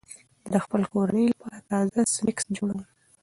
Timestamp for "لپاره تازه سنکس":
1.31-2.45